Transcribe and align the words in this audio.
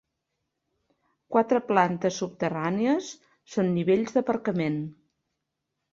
Les 1.09 1.27
quatre 1.35 1.59
plantes 1.67 2.17
subterrànies 2.23 3.11
són 3.57 3.73
nivells 3.77 4.17
d'aparcament. 4.17 4.85